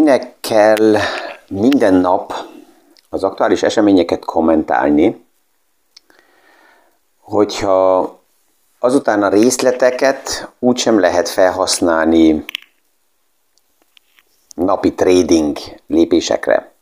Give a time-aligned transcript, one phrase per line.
[0.00, 0.96] minek kell
[1.48, 2.32] minden nap
[3.08, 5.24] az aktuális eseményeket kommentálni,
[7.18, 8.18] hogyha
[8.78, 12.44] azután a részleteket úgysem lehet felhasználni
[14.54, 16.72] napi trading lépésekre.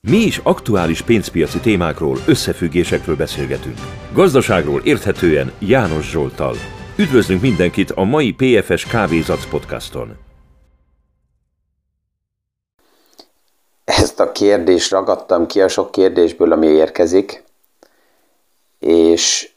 [0.00, 3.78] Mi is aktuális pénzpiaci témákról, összefüggésekről beszélgetünk.
[4.12, 6.54] Gazdaságról érthetően János Zsoltal.
[6.96, 10.27] Üdvözlünk mindenkit a mai PFS Kávézac podcaston.
[13.88, 17.44] Ezt a kérdést ragadtam ki a sok kérdésből, ami érkezik,
[18.78, 19.52] és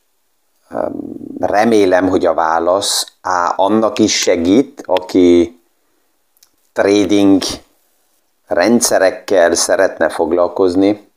[1.39, 3.53] remélem, hogy a válasz A.
[3.55, 5.59] annak is segít, aki
[6.73, 7.41] trading
[8.47, 11.09] rendszerekkel szeretne foglalkozni,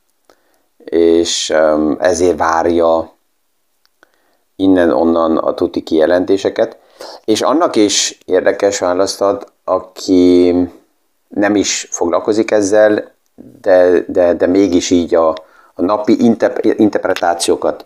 [0.77, 1.53] és
[1.99, 3.13] ezért várja
[4.55, 6.77] innen-onnan a tuti kijelentéseket.
[7.25, 10.53] És annak is érdekes választ ad, aki
[11.27, 13.13] nem is foglalkozik ezzel,
[13.61, 15.29] de, de, de mégis így a,
[15.73, 16.17] a napi
[16.77, 17.85] interpretációkat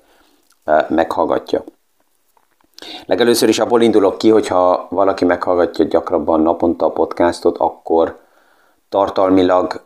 [0.88, 1.64] meghallgatja.
[3.06, 8.20] Legelőször is abból indulok ki, hogyha valaki meghallgatja gyakrabban naponta a podcastot, akkor
[8.90, 9.82] tartalmilag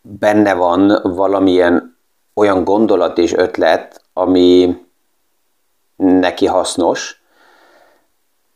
[0.00, 1.96] benne van valamilyen
[2.34, 4.76] olyan gondolat és ötlet, ami
[5.96, 7.22] neki hasznos,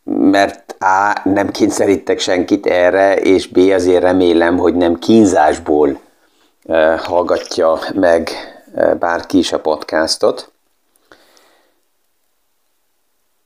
[0.05, 1.21] mert A.
[1.25, 3.59] nem kényszerítek senkit erre, és B.
[3.59, 6.01] azért remélem, hogy nem kínzásból
[6.97, 8.31] hallgatja meg
[8.99, 10.53] bárki is a podcastot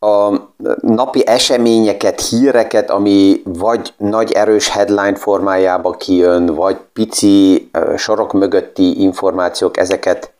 [0.04, 9.00] a napi eseményeket, híreket, ami vagy nagy erős headline formájába kijön, vagy pici sorok mögötti
[9.00, 10.33] információk, ezeket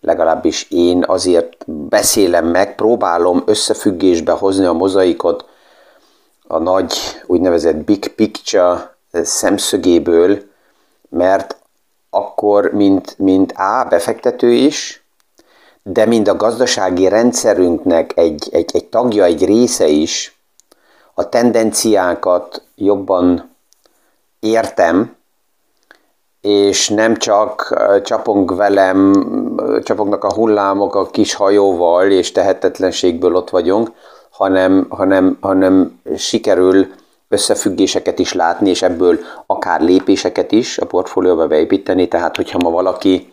[0.00, 5.44] legalábbis én azért beszélem meg, próbálom összefüggésbe hozni a mozaikot
[6.46, 6.94] a nagy
[7.26, 10.42] úgynevezett big picture szemszögéből,
[11.08, 11.56] mert
[12.10, 15.04] akkor, mint, mint A, befektető is,
[15.82, 20.40] de mind a gazdasági rendszerünknek egy, egy, egy tagja, egy része is,
[21.14, 23.54] a tendenciákat jobban
[24.40, 25.16] értem,
[26.40, 29.12] és nem csak csapong velem,
[29.82, 33.90] csapognak a hullámok a kis hajóval, és tehetetlenségből ott vagyunk,
[34.30, 36.86] hanem, hanem, hanem sikerül
[37.28, 42.08] összefüggéseket is látni, és ebből akár lépéseket is a portfólióba beépíteni.
[42.08, 43.32] Tehát, hogyha ma valaki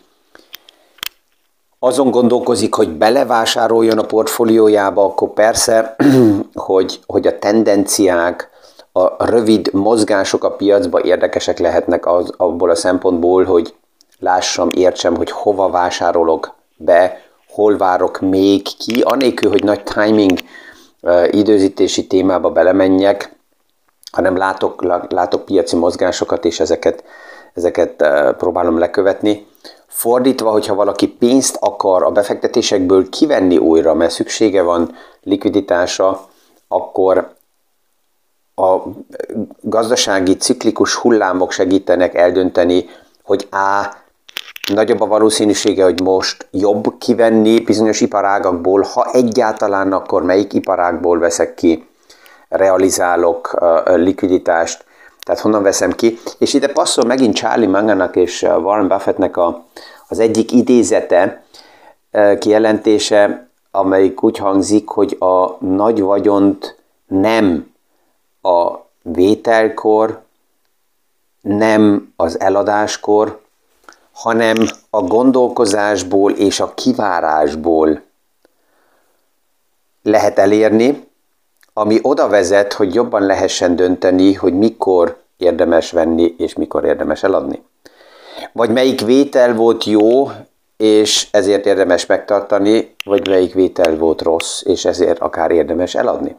[1.78, 5.96] azon gondolkozik, hogy belevásároljon a portfóliójába, akkor persze,
[6.54, 8.50] hogy, hogy a tendenciák,
[8.92, 13.74] a rövid mozgások a piacba érdekesek lehetnek az, abból a szempontból, hogy
[14.18, 20.38] lássam, értsem, hogy hova vásárolok be, hol várok még ki, anélkül, hogy nagy timing
[21.30, 23.36] időzítési témába belemenjek,
[24.12, 27.04] hanem látok, látok piaci mozgásokat, és ezeket,
[27.54, 28.04] ezeket
[28.36, 29.46] próbálom lekövetni.
[29.86, 36.28] Fordítva, hogyha valaki pénzt akar a befektetésekből kivenni újra, mert szüksége van likviditása,
[36.68, 37.34] akkor
[38.54, 38.76] a
[39.60, 42.84] gazdasági ciklikus hullámok segítenek eldönteni,
[43.22, 44.02] hogy A.
[44.72, 51.54] nagyobb a valószínűsége, hogy most jobb kivenni bizonyos iparágakból, ha egyáltalán, akkor melyik iparágból veszek
[51.54, 51.86] ki,
[52.48, 54.84] realizálok likviditást,
[55.24, 56.18] tehát honnan veszem ki.
[56.38, 59.64] És ide passzol megint Charlie Manganak és Warren Buffettnek a,
[60.08, 61.44] az egyik idézete,
[62.38, 67.72] kijelentése, amelyik úgy hangzik, hogy a nagy vagyont nem
[68.42, 70.22] a vételkor,
[71.40, 73.42] nem az eladáskor,
[74.14, 74.56] hanem
[74.90, 78.02] a gondolkozásból és a kivárásból
[80.02, 81.08] lehet elérni,
[81.72, 87.62] ami oda vezet, hogy jobban lehessen dönteni, hogy mikor érdemes venni és mikor érdemes eladni.
[88.52, 90.30] Vagy melyik vétel volt jó,
[90.76, 96.36] és ezért érdemes megtartani, vagy melyik vétel volt rossz, és ezért akár érdemes eladni.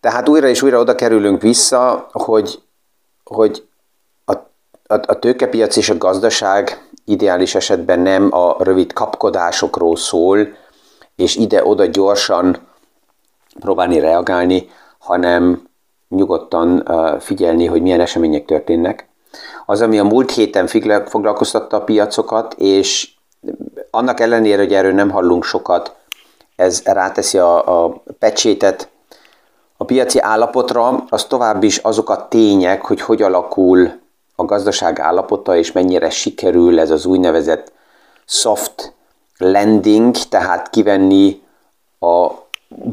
[0.00, 2.62] Tehát újra és újra oda kerülünk vissza, hogy,
[3.24, 3.68] hogy
[4.90, 10.48] a, a tőkepiac és a gazdaság ideális esetben nem a rövid kapkodásokról szól,
[11.16, 12.56] és ide-oda gyorsan
[13.60, 15.68] próbálni reagálni, hanem
[16.08, 16.88] nyugodtan
[17.20, 19.08] figyelni, hogy milyen események történnek.
[19.66, 20.66] Az, ami a múlt héten
[21.06, 23.10] foglalkoztatta a piacokat, és
[23.90, 25.96] annak ellenére, hogy erről nem hallunk sokat,
[26.56, 28.88] ez ráteszi a, a pecsétet
[29.76, 33.99] a piaci állapotra, az tovább is azok a tények, hogy hogy alakul
[34.40, 37.72] a gazdaság állapota, és mennyire sikerül ez az úgynevezett
[38.24, 38.94] soft
[39.38, 41.42] landing, tehát kivenni
[42.00, 42.28] a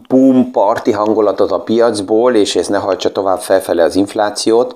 [0.08, 4.76] boom party hangulatot a piacból, és ez ne hajtsa tovább felfele az inflációt,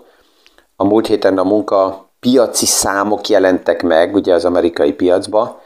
[0.75, 5.61] a múlt héten a munka piaci számok jelentek meg, ugye az amerikai piacba.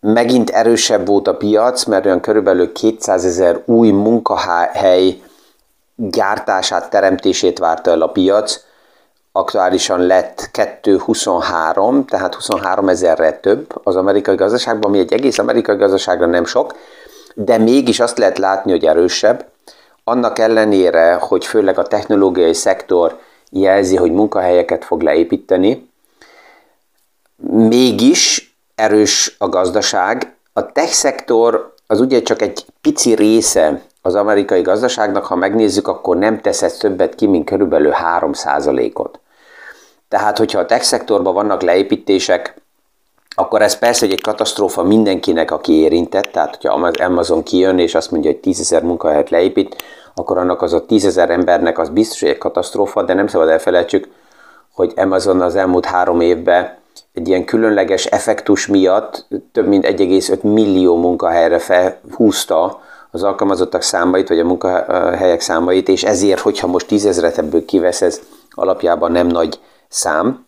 [0.00, 5.20] Megint erősebb volt a piac, mert olyan körülbelül 200 ezer új munkahely
[5.96, 8.65] gyártását, teremtését várta el a piac.
[9.36, 10.50] Aktuálisan lett
[10.80, 16.74] 223, tehát 23 ezerre több az amerikai gazdaságban, ami egy egész amerikai gazdaságra nem sok,
[17.34, 19.46] de mégis azt lehet látni, hogy erősebb.
[20.04, 23.18] Annak ellenére, hogy főleg a technológiai szektor
[23.50, 25.90] jelzi, hogy munkahelyeket fog leépíteni,
[27.50, 30.36] mégis erős a gazdaság.
[30.52, 36.16] A tech szektor az ugye csak egy pici része az amerikai gazdaságnak, ha megnézzük, akkor
[36.16, 39.20] nem tesz ez többet ki, mint körülbelül 3%-ot.
[40.08, 42.60] Tehát, hogyha a tech szektorban vannak leépítések,
[43.34, 48.30] akkor ez persze egy katasztrófa mindenkinek, aki érintett, tehát hogyha Amazon kijön és azt mondja,
[48.30, 49.76] hogy 10 ezer munkahelyet leépít,
[50.14, 53.48] akkor annak az a 10 ezer embernek az biztos, hogy egy katasztrófa, de nem szabad
[53.48, 54.08] elfelejtsük,
[54.72, 56.76] hogy Amazon az elmúlt három évben
[57.12, 62.80] egy ilyen különleges effektus miatt több mint 1,5 millió munkahelyre felhúzta
[63.10, 68.20] az alkalmazottak számait, vagy a munkahelyek számait, és ezért, hogyha most tízezret ebből kivesz, ez
[68.50, 70.46] alapjában nem nagy szám.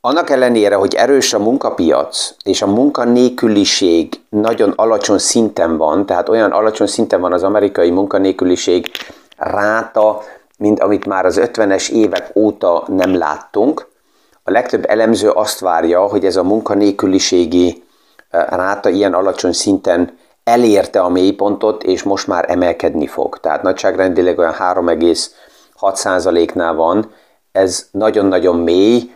[0.00, 6.50] Annak ellenére, hogy erős a munkapiac, és a munkanélküliség nagyon alacsony szinten van, tehát olyan
[6.50, 8.90] alacsony szinten van az amerikai munkanélküliség
[9.36, 10.22] ráta,
[10.58, 13.88] mint amit már az 50-es évek óta nem láttunk.
[14.42, 17.84] A legtöbb elemző azt várja, hogy ez a munkanélküliségi
[18.30, 23.40] ráta ilyen alacsony szinten elérte a mélypontot, és most már emelkedni fog.
[23.40, 27.10] Tehát nagyságrendileg olyan 3,6%-nál van.
[27.58, 29.14] Ez nagyon-nagyon mély,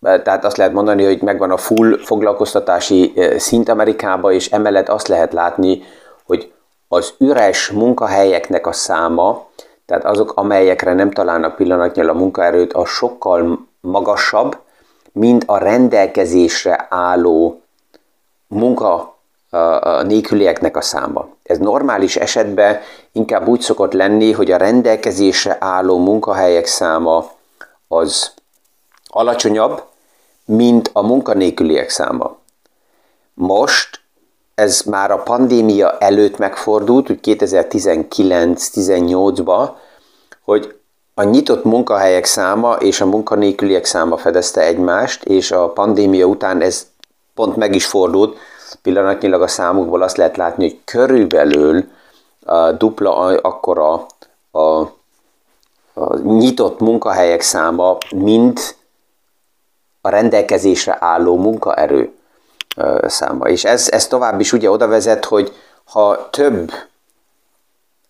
[0.00, 5.32] tehát azt lehet mondani, hogy megvan a full foglalkoztatási szint Amerikában, és emellett azt lehet
[5.32, 5.82] látni,
[6.26, 6.52] hogy
[6.88, 9.46] az üres munkahelyeknek a száma,
[9.86, 14.58] tehát azok, amelyekre nem találnak pillanatnyilag a munkaerőt, az sokkal magasabb,
[15.12, 17.60] mint a rendelkezésre álló
[18.46, 19.16] munka
[20.06, 21.28] nélkülieknek a száma.
[21.42, 22.78] Ez normális esetben
[23.12, 27.30] inkább úgy szokott lenni, hogy a rendelkezésre álló munkahelyek száma
[27.96, 28.32] az
[29.06, 29.82] alacsonyabb,
[30.44, 32.36] mint a munkanélküliek száma.
[33.34, 34.00] Most
[34.54, 39.70] ez már a pandémia előtt megfordult, úgy 2019-18-ban,
[40.44, 40.78] hogy
[41.14, 46.86] a nyitott munkahelyek száma és a munkanélküliek száma fedezte egymást, és a pandémia után ez
[47.34, 48.38] pont meg is fordult.
[48.82, 51.84] Pillanatnyilag a számukból azt lehet látni, hogy körülbelül
[52.44, 54.06] a dupla akkora
[54.50, 54.82] a,
[55.94, 58.76] a nyitott munkahelyek száma, mint
[60.00, 62.14] a rendelkezésre álló munkaerő
[63.02, 63.48] száma.
[63.48, 65.52] És ez, ez tovább is ugye oda vezet, hogy
[65.84, 66.72] ha több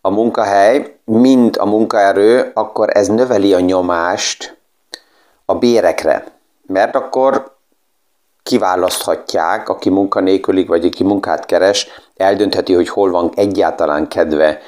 [0.00, 4.58] a munkahely, mint a munkaerő, akkor ez növeli a nyomást
[5.44, 6.24] a bérekre.
[6.66, 7.52] Mert akkor
[8.42, 11.86] kiválaszthatják, aki munkanélkülig, vagy aki munkát keres,
[12.16, 14.60] eldöntheti, hogy hol van egyáltalán kedve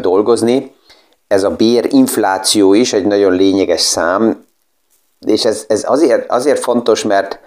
[0.00, 0.74] dolgozni.
[1.30, 4.46] Ez a bérinfláció is egy nagyon lényeges szám,
[5.26, 7.38] és ez, ez azért, azért fontos, mert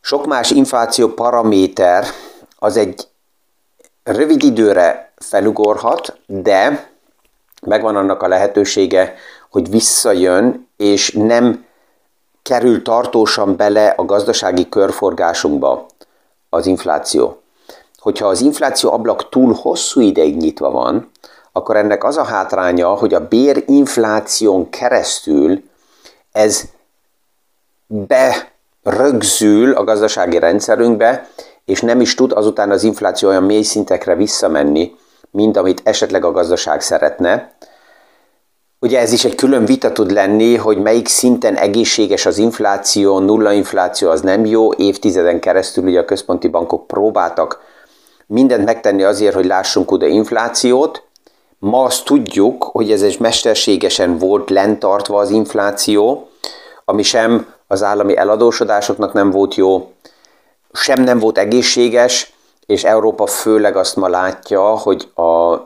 [0.00, 2.06] sok más infláció paraméter
[2.58, 3.08] az egy
[4.04, 6.90] rövid időre felugorhat, de
[7.66, 9.14] megvan annak a lehetősége,
[9.50, 11.64] hogy visszajön, és nem
[12.42, 15.86] kerül tartósan bele a gazdasági körforgásunkba
[16.48, 17.42] az infláció.
[17.98, 21.12] Hogyha az infláció ablak túl hosszú ideig nyitva van,
[21.56, 25.62] akkor ennek az a hátránya, hogy a bérinfláción keresztül
[26.32, 26.62] ez
[28.82, 31.28] berögzül a gazdasági rendszerünkbe,
[31.64, 34.94] és nem is tud azután az infláció olyan mély szintekre visszamenni,
[35.30, 37.52] mint amit esetleg a gazdaság szeretne.
[38.80, 43.52] Ugye ez is egy külön vita tud lenni, hogy melyik szinten egészséges az infláció, nulla
[43.52, 44.72] infláció az nem jó.
[44.72, 47.60] Évtizeden keresztül ugye a központi bankok próbáltak
[48.26, 51.02] mindent megtenni azért, hogy lássunk oda inflációt,
[51.64, 56.28] Ma azt tudjuk, hogy ez egy mesterségesen volt lentartva az infláció,
[56.84, 59.92] ami sem az állami eladósodásoknak nem volt jó,
[60.72, 62.32] sem nem volt egészséges,
[62.66, 65.56] és Európa főleg azt ma látja, hogy a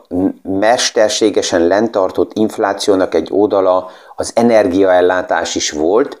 [0.43, 6.19] mesterségesen lentartott inflációnak egy oldala az energiaellátás is volt,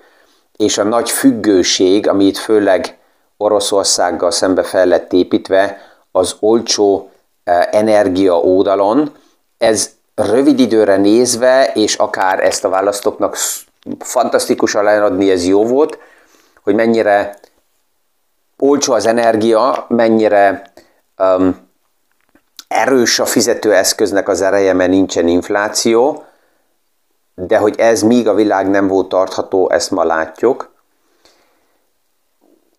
[0.57, 2.97] és a nagy függőség, amit főleg
[3.37, 5.77] Oroszországgal szembe fel lett építve,
[6.11, 7.09] az olcsó
[7.43, 9.11] eh, energia oldalon,
[9.59, 13.37] ez rövid időre nézve, és akár ezt a választóknak
[13.99, 15.99] fantasztikusan leadni, ez jó volt,
[16.63, 17.39] hogy mennyire
[18.57, 20.71] olcsó az energia, mennyire
[21.17, 21.67] um,
[22.67, 26.23] erős a fizetőeszköznek az ereje, mert nincsen infláció,
[27.35, 30.73] de hogy ez míg a világ nem volt tartható, ezt ma látjuk.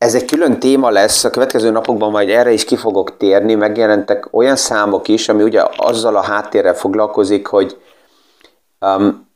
[0.01, 4.29] Ez egy külön téma lesz, a következő napokban majd erre is ki fogok térni, megjelentek
[4.31, 7.81] olyan számok is, ami ugye azzal a háttérrel foglalkozik, hogy
[8.81, 9.29] um,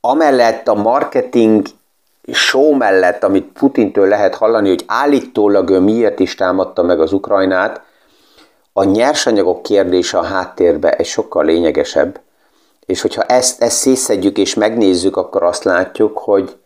[0.00, 1.66] amellett a marketing
[2.32, 7.82] show mellett, amit Putintől lehet hallani, hogy állítólag ő miért is támadta meg az Ukrajnát,
[8.72, 12.20] a nyersanyagok kérdése a háttérbe egy sokkal lényegesebb,
[12.86, 16.56] és hogyha ezt, ezt szétszedjük és megnézzük, akkor azt látjuk, hogy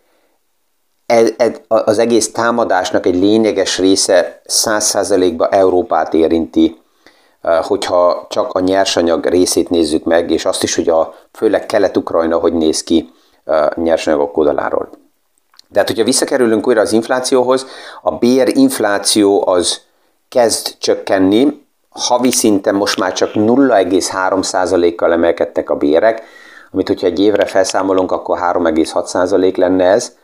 [1.69, 6.81] az egész támadásnak egy lényeges része 100%-ba Európát érinti,
[7.63, 12.53] hogyha csak a nyersanyag részét nézzük meg, és azt is, hogy a főleg Kelet-Ukrajna hogy
[12.53, 13.13] néz ki
[13.75, 14.91] nyersanyagok oldaláról.
[15.69, 17.67] De hát, hogyha visszakerülünk újra az inflációhoz,
[18.03, 19.81] a bérinfláció az
[20.29, 26.23] kezd csökkenni, havi szinten most már csak 0,3%-kal emelkedtek a bérek,
[26.73, 30.17] amit hogyha egy évre felszámolunk, akkor 3,6% lenne ez.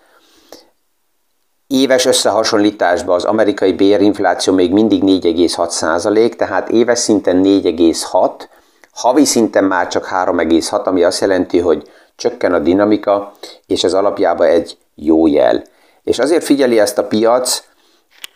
[1.75, 8.31] Éves összehasonlításban az amerikai bérinfláció még mindig 4,6%, tehát éves szinten 4,6,
[8.93, 13.33] havi szinten már csak 3,6, ami azt jelenti, hogy csökken a dinamika,
[13.67, 15.63] és ez alapjában egy jó jel.
[16.03, 17.63] És azért figyeli ezt a piac,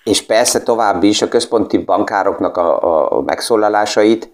[0.05, 4.31] és persze tovább is a központi bankároknak a, a megszólalásait,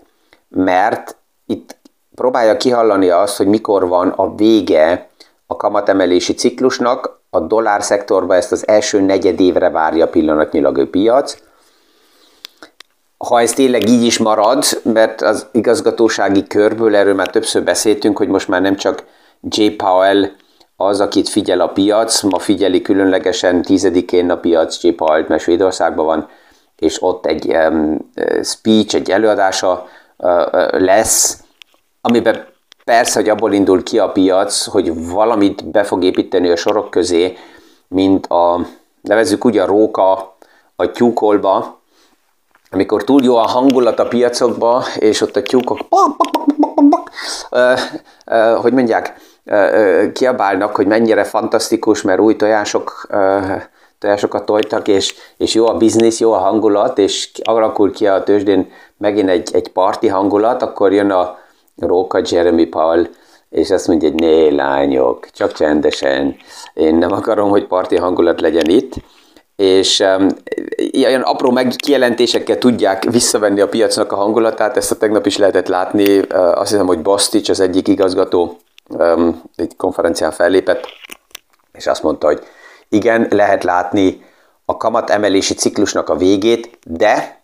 [0.49, 1.76] mert itt
[2.14, 5.08] próbálja kihallani azt, hogy mikor van a vége
[5.46, 11.36] a kamatemelési ciklusnak, a dollár szektorban ezt az első negyed évre várja pillanatnyilag a piac.
[13.18, 18.28] Ha ez tényleg így is marad, mert az igazgatósági körből, erről már többször beszéltünk, hogy
[18.28, 19.04] most már nem csak
[19.40, 19.66] J.
[19.68, 20.24] Powell
[20.76, 24.88] az, akit figyel a piac, ma figyeli különlegesen tizedikén a piac, J.
[24.88, 26.28] Powell, mert Svédországban van,
[26.78, 28.10] és ott egy um,
[28.42, 29.86] speech, egy előadása
[30.16, 31.42] uh, lesz,
[32.00, 32.52] amiben
[32.84, 37.36] persze, hogy abból indul ki a piac, hogy valamit be fog építeni a sorok közé,
[37.88, 38.66] mint a,
[39.00, 40.36] nevezzük úgy a róka
[40.76, 41.80] a tyúkolba,
[42.70, 45.78] amikor túl jó a hangulat a piacokba, és ott a tyúkok,
[48.60, 49.14] hogy mondják,
[50.12, 53.08] kiabálnak, hogy mennyire fantasztikus, mert új tojások,
[53.98, 58.70] tojásokat tojtak, és, és jó a biznisz, jó a hangulat, és alakul ki a tőzsdén
[58.96, 61.38] megint egy, egy parti hangulat, akkor jön a
[61.76, 63.09] Róka Jeremy Paul,
[63.50, 66.37] és azt mondja, hogy né, lányok, csak csendesen,
[66.75, 68.93] én nem akarom, hogy parti hangulat legyen itt,
[69.57, 70.26] és um,
[70.76, 76.19] ilyen apró megkijelentésekkel tudják visszavenni a piacnak a hangulatát, ezt a tegnap is lehetett látni,
[76.19, 78.57] uh, azt hiszem, hogy Bastics az egyik igazgató
[78.88, 80.85] um, egy konferencián fellépett,
[81.73, 82.43] és azt mondta, hogy
[82.88, 84.25] igen, lehet látni
[84.64, 87.43] a kamat emelési ciklusnak a végét, de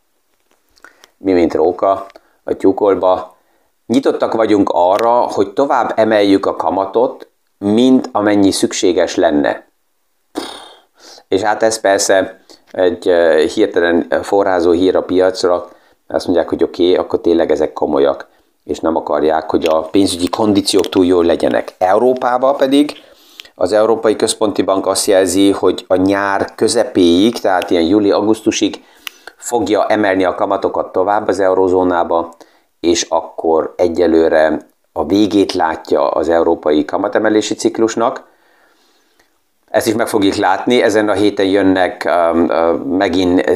[1.16, 2.06] mi, mint róka,
[2.44, 3.36] a tyúkolba,
[3.90, 7.28] nyitottak vagyunk arra, hogy tovább emeljük a kamatot,
[7.58, 9.68] mint amennyi szükséges lenne.
[11.28, 13.10] És hát ez persze egy
[13.54, 15.68] hirtelen forrázó hír a piacra,
[16.08, 18.28] azt mondják, hogy oké, okay, akkor tényleg ezek komolyak
[18.64, 21.74] és nem akarják, hogy a pénzügyi kondíciók túl jól legyenek.
[21.78, 22.92] Európában pedig
[23.54, 28.84] az Európai Központi Bank azt jelzi, hogy a nyár közepéig, tehát ilyen júli-augusztusig
[29.36, 32.34] fogja emelni a kamatokat tovább az eurozónába,
[32.80, 34.58] és akkor egyelőre
[34.92, 38.28] a végét látja az európai kamatemelési ciklusnak.
[39.70, 43.50] Ezt is meg fogjuk látni, ezen a héten jönnek um, uh, megint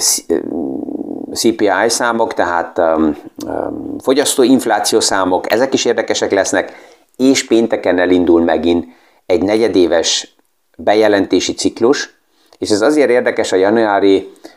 [1.33, 3.16] CPI számok, tehát um,
[3.47, 6.73] um, fogyasztóinfláció számok, ezek is érdekesek lesznek,
[7.16, 8.87] és pénteken elindul megint
[9.26, 10.37] egy negyedéves
[10.76, 12.14] bejelentési ciklus,
[12.59, 14.53] és ez azért érdekes a januári uh,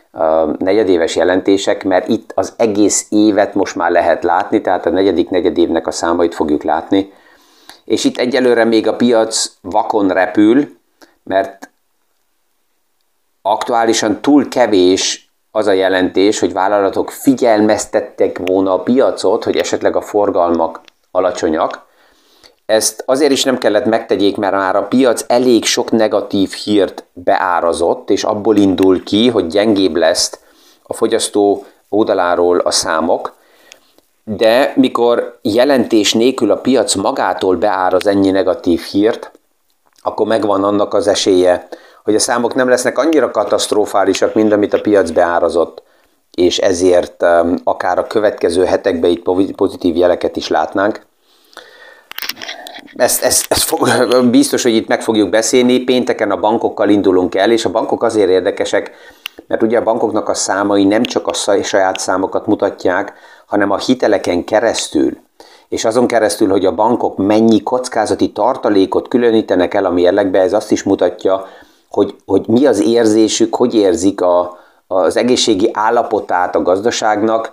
[0.58, 5.86] negyedéves jelentések, mert itt az egész évet most már lehet látni, tehát a negyedik negyedévnek
[5.86, 7.12] a számait fogjuk látni,
[7.84, 10.68] és itt egyelőre még a piac vakon repül,
[11.24, 11.70] mert
[13.42, 20.00] aktuálisan túl kevés az a jelentés, hogy vállalatok figyelmeztettek volna a piacot, hogy esetleg a
[20.00, 21.86] forgalmak alacsonyak.
[22.68, 28.10] Ezt azért is nem kellett megtegyék, mert már a piac elég sok negatív hírt beárazott,
[28.10, 30.38] és abból indul ki, hogy gyengébb lesz
[30.82, 33.34] a fogyasztó oldaláról a számok,
[34.24, 39.30] de mikor jelentés nélkül a piac magától beáraz ennyi negatív hírt,
[40.02, 41.68] akkor megvan annak az esélye,
[42.04, 45.82] hogy a számok nem lesznek annyira katasztrofálisak, mint amit a piac beárazott,
[46.34, 51.06] és ezért um, akár a következő hetekben itt pozitív jeleket is látnánk.
[52.96, 53.88] Ezt, ezt, ezt fog,
[54.30, 55.78] biztos, hogy itt meg fogjuk beszélni.
[55.78, 58.90] Pénteken a bankokkal indulunk el, és a bankok azért érdekesek,
[59.46, 63.12] mert ugye a bankoknak a számai nem csak a saját számokat mutatják,
[63.46, 65.16] hanem a hiteleken keresztül.
[65.68, 70.70] és azon keresztül, hogy a bankok mennyi kockázati tartalékot különítenek el a mérlegbe, ez azt
[70.70, 71.46] is mutatja,
[71.90, 77.52] hogy, hogy mi az érzésük, hogy érzik a, az egészségi állapotát a gazdaságnak.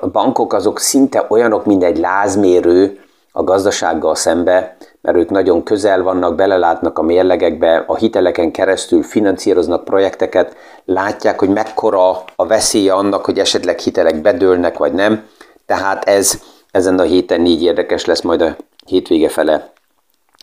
[0.00, 3.00] A bankok azok szinte olyanok, mint egy lázmérő
[3.32, 9.84] a gazdasággal szembe, mert ők nagyon közel vannak, belelátnak a mérlegekbe, a hiteleken keresztül finanszíroznak
[9.84, 15.26] projekteket, látják, hogy mekkora a veszélye annak, hogy esetleg hitelek bedőlnek, vagy nem.
[15.66, 18.56] Tehát ez ezen a héten így érdekes lesz, majd a
[18.86, 19.72] hétvége fele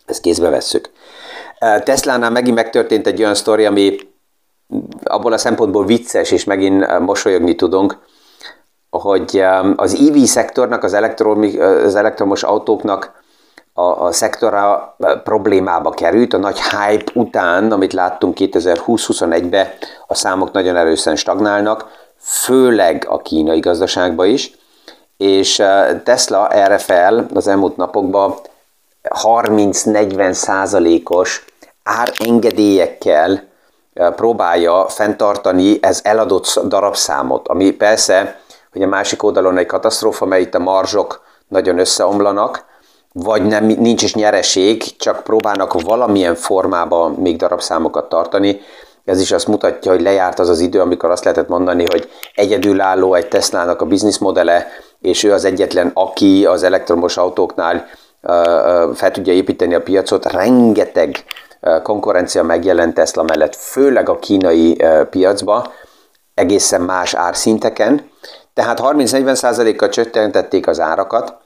[0.06, 0.90] ezt kézbe vesszük.
[1.58, 3.96] Tesla-nál megint megtörtént egy olyan sztori, ami
[5.04, 7.98] abból a szempontból vicces, és megint mosolyogni tudunk,
[8.98, 9.44] hogy
[9.76, 10.96] az EV szektornak, az,
[11.84, 13.22] az elektromos autóknak
[13.72, 19.68] a, a szektora problémába került, a nagy hype után, amit láttunk 2020-21-ben,
[20.06, 21.88] a számok nagyon erősen stagnálnak,
[22.18, 24.56] főleg a kínai gazdaságban is,
[25.16, 25.62] és
[26.04, 28.34] Tesla erre fel az elmúlt napokban
[29.02, 31.44] 30-40 százalékos
[31.82, 33.42] árengedélyekkel
[34.16, 38.40] próbálja fenntartani ez eladott darabszámot, ami persze,
[38.72, 42.64] hogy a másik oldalon egy katasztrófa, mert itt a marzsok nagyon összeomlanak,
[43.12, 48.60] vagy nem, nincs is nyereség, csak próbálnak valamilyen formában még darabszámokat tartani.
[49.04, 53.14] Ez is azt mutatja, hogy lejárt az az idő, amikor azt lehetett mondani, hogy egyedülálló
[53.14, 54.66] egy Tesla-nak a bizniszmodele,
[55.00, 57.86] és ő az egyetlen, aki az elektromos autóknál
[58.94, 60.32] fel tudja építeni a piacot.
[60.32, 61.24] Rengeteg
[61.82, 65.72] konkurencia megjelent Tesla mellett, főleg a kínai piacba,
[66.34, 68.10] egészen más árszinteken.
[68.58, 71.36] Tehát 30-40%-kal csökkentették az árakat,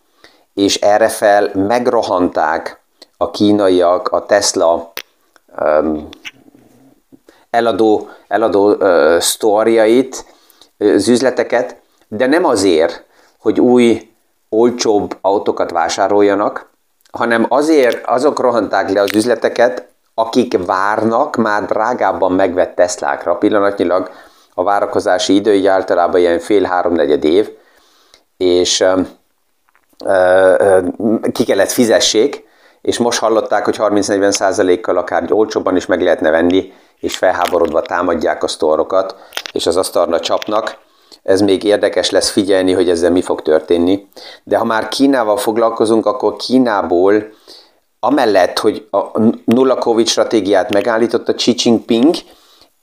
[0.55, 2.81] és erre fel megrohanták
[3.17, 4.93] a kínaiak a Tesla
[5.61, 6.09] um,
[7.51, 10.25] eladó, eladó uh, sztoriait,
[10.79, 11.77] az üzleteket,
[12.09, 13.05] de nem azért,
[13.39, 14.11] hogy új,
[14.49, 16.71] olcsóbb autókat vásároljanak,
[17.11, 23.35] hanem azért azok rohanták le az üzleteket, akik várnak már drágábban megvett Teslákra.
[23.35, 24.11] Pillanatnyilag
[24.55, 27.51] a várakozási idő így általában ilyen fél-háromnegyed év,
[28.37, 28.85] és
[31.33, 32.45] ki kellett fizessék,
[32.81, 38.43] és most hallották, hogy 30-40 százalékkal akár olcsóbban is meg lehetne venni, és felháborodva támadják
[38.43, 39.17] a sztorokat,
[39.53, 40.79] és az asztalra csapnak.
[41.23, 44.07] Ez még érdekes lesz figyelni, hogy ezzel mi fog történni.
[44.45, 47.25] De ha már Kínával foglalkozunk, akkor Kínából
[48.01, 52.15] amellett, hogy a nulla Covid stratégiát megállította Xi Jinping,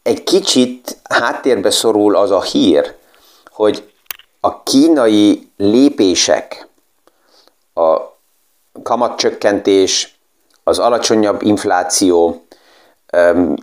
[0.01, 2.95] egy kicsit háttérbe szorul az a hír,
[3.51, 3.91] hogy
[4.39, 6.67] a kínai lépések,
[7.73, 7.97] a
[8.83, 10.19] kamatcsökkentés,
[10.63, 12.43] az alacsonyabb infláció,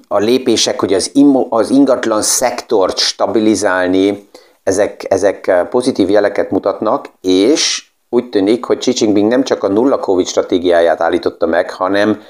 [0.08, 1.10] a lépések, hogy az,
[1.48, 4.28] az ingatlan szektort stabilizálni,
[4.62, 9.98] ezek, ezek pozitív jeleket mutatnak, és úgy tűnik, hogy Xi Jinping nem csak a nulla
[9.98, 12.22] Covid stratégiáját állította meg, hanem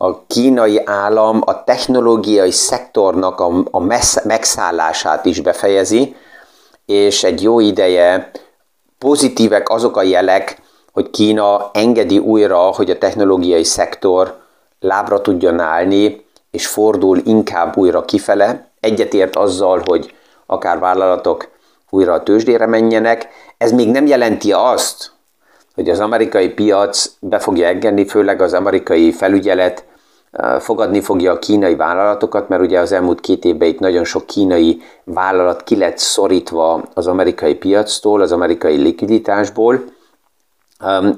[0.00, 6.16] a kínai állam a technológiai szektornak a, a messz, megszállását is befejezi,
[6.86, 8.30] és egy jó ideje
[8.98, 14.36] pozitívek azok a jelek, hogy Kína engedi újra, hogy a technológiai szektor
[14.80, 18.70] lábra tudjon állni, és fordul inkább újra kifele.
[18.80, 20.14] Egyetért azzal, hogy
[20.46, 21.48] akár vállalatok
[21.90, 23.28] újra a tőzsdére menjenek.
[23.56, 25.10] Ez még nem jelenti azt,
[25.74, 29.86] hogy az amerikai piac be fogja engedni, főleg az amerikai felügyelet
[30.58, 34.82] fogadni fogja a kínai vállalatokat, mert ugye az elmúlt két évben itt nagyon sok kínai
[35.04, 39.84] vállalat ki lett szorítva az amerikai piactól, az amerikai likviditásból,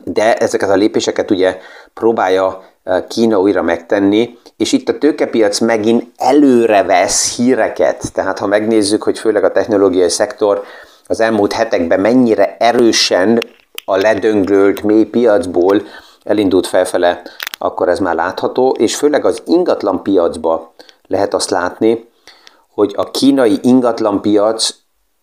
[0.05, 1.59] de ezeket a lépéseket ugye
[1.95, 2.63] próbálja
[3.09, 8.13] Kína újra megtenni, és itt a tőkepiac megint előre vesz híreket.
[8.13, 10.63] Tehát ha megnézzük, hogy főleg a technológiai szektor
[11.07, 13.43] az elmúlt hetekben mennyire erősen
[13.85, 15.83] a ledöngölt mély piacból
[16.25, 17.23] elindult felfele,
[17.63, 20.73] akkor ez már látható, és főleg az ingatlan piacba
[21.07, 22.09] lehet azt látni,
[22.75, 24.75] hogy a kínai ingatlan piac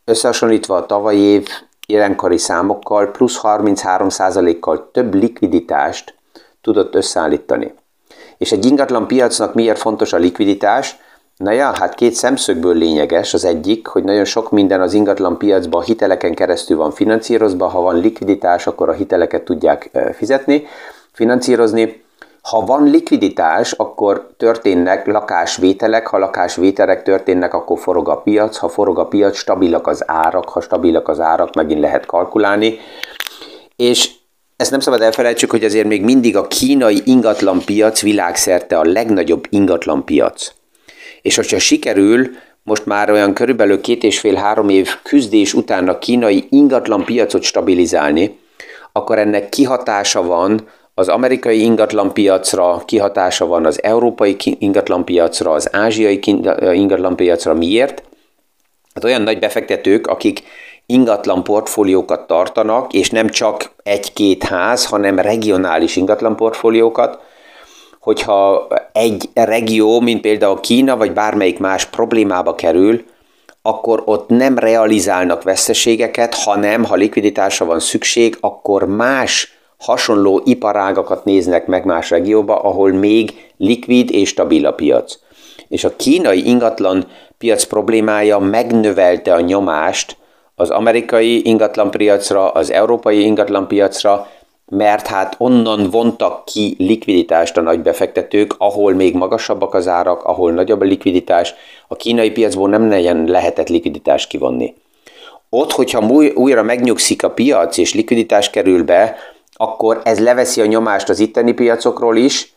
[0.05, 1.47] összehasonlítva a tavalyi év
[1.87, 6.15] jelenkori számokkal plusz 33%-kal több likviditást
[6.61, 7.73] tudott összeállítani.
[8.37, 10.97] És egy ingatlan piacnak miért fontos a likviditás?
[11.37, 13.33] Na ja, hát két szemszögből lényeges.
[13.33, 17.95] Az egyik, hogy nagyon sok minden az ingatlan piacban hiteleken keresztül van finanszírozva, ha van
[17.95, 20.65] likviditás, akkor a hiteleket tudják fizetni,
[21.11, 22.05] finanszírozni.
[22.49, 28.99] Ha van likviditás, akkor történnek lakásvételek, ha lakásvételek történnek, akkor forog a piac, ha forog
[28.99, 32.79] a piac, stabilak az árak, ha stabilak az árak, megint lehet kalkulálni.
[33.75, 34.11] És
[34.57, 39.45] ezt nem szabad elfelejtsük, hogy azért még mindig a kínai ingatlan piac világszerte a legnagyobb
[39.49, 40.53] ingatlan piac.
[41.21, 42.27] És hogyha sikerül
[42.63, 48.39] most már olyan körülbelül két és fél-három év küzdés után a kínai ingatlan piacot stabilizálni,
[48.91, 50.67] akkor ennek kihatása van
[50.99, 56.19] az amerikai ingatlanpiacra, kihatása van az európai ingatlanpiacra, az ázsiai
[56.73, 57.53] ingatlanpiacra.
[57.53, 58.03] Miért?
[58.93, 60.43] Hát olyan nagy befektetők, akik
[60.85, 67.19] ingatlan portfóliókat tartanak, és nem csak egy-két ház, hanem regionális ingatlan portfóliókat,
[67.99, 73.03] hogyha egy regió, mint például Kína, vagy bármelyik más problémába kerül,
[73.61, 81.65] akkor ott nem realizálnak veszteségeket, hanem ha likviditásra van szükség, akkor más hasonló iparágakat néznek
[81.65, 85.19] meg más regióba, ahol még likvid és stabil a piac.
[85.67, 90.17] És a kínai ingatlan piac problémája megnövelte a nyomást
[90.55, 94.27] az amerikai ingatlanpiacra, az európai ingatlanpiacra,
[94.65, 100.51] mert hát onnan vontak ki likviditást a nagy befektetők, ahol még magasabbak az árak, ahol
[100.51, 101.53] nagyobb a likviditás,
[101.87, 104.73] a kínai piacból nem legyen lehetett likviditást kivonni.
[105.49, 109.15] Ott, hogyha újra megnyugszik a piac és likviditás kerül be,
[109.57, 112.55] akkor ez leveszi a nyomást az itteni piacokról is,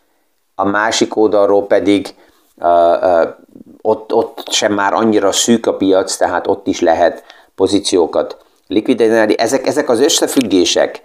[0.54, 2.14] a másik oldalról pedig
[2.56, 2.68] uh,
[3.02, 3.28] uh,
[3.82, 8.36] ott, ott sem már annyira szűk a piac, tehát ott is lehet pozíciókat
[8.66, 9.38] likvidálni.
[9.38, 11.00] Ezek, ezek az összefüggések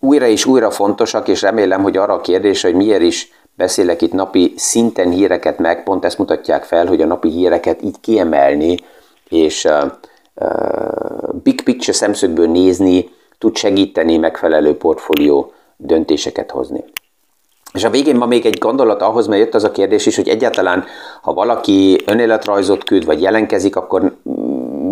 [0.00, 4.12] újra és újra fontosak, és remélem, hogy arra a kérdés, hogy miért is beszélek itt
[4.12, 8.76] napi szinten híreket meg, pont ezt mutatják fel, hogy a napi híreket így kiemelni,
[9.28, 9.92] és uh,
[11.42, 16.84] big picture szemszögből nézni, tud segíteni megfelelő portfólió döntéseket hozni.
[17.72, 20.28] És a végén ma még egy gondolat ahhoz, mert jött az a kérdés is, hogy
[20.28, 20.84] egyáltalán,
[21.22, 24.16] ha valaki önéletrajzot küld, vagy jelenkezik, akkor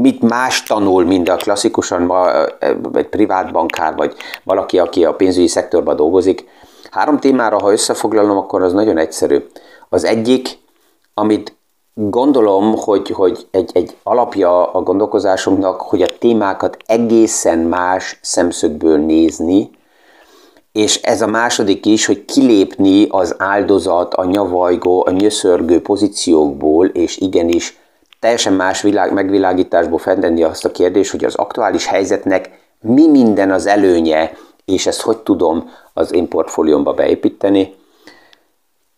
[0.00, 2.46] mit más tanul, mint a klasszikusan ma
[2.92, 6.44] egy privát bankár, vagy valaki, aki a pénzügyi szektorban dolgozik.
[6.90, 9.46] Három témára, ha összefoglalom, akkor az nagyon egyszerű.
[9.88, 10.48] Az egyik,
[11.14, 11.56] amit
[11.94, 19.70] gondolom, hogy, hogy egy, egy alapja a gondolkozásunknak, hogy a témákat egészen más szemszögből nézni,
[20.72, 27.16] és ez a második is, hogy kilépni az áldozat, a nyavajgó, a nyöszörgő pozíciókból, és
[27.16, 27.78] igenis
[28.20, 33.66] teljesen más világ, megvilágításból feltenni azt a kérdést, hogy az aktuális helyzetnek mi minden az
[33.66, 34.32] előnye,
[34.64, 37.74] és ezt hogy tudom az én portfóliómba beépíteni.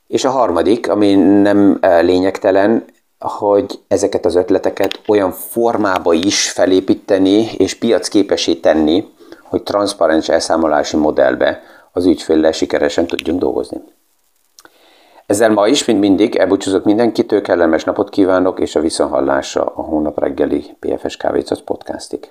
[0.07, 2.85] És a harmadik, ami nem eh, lényegtelen,
[3.19, 9.05] hogy ezeket az ötleteket olyan formába is felépíteni és piacképesé tenni,
[9.43, 13.81] hogy transzparens elszámolási modellbe az ügyféllel sikeresen tudjunk dolgozni.
[15.27, 20.19] Ezzel ma is, mint mindig, elbúcsúzok mindenkitől, kellemes napot kívánok, és a viszonhallásra a hónap
[20.19, 22.31] reggeli PFS Kávécot podcastig.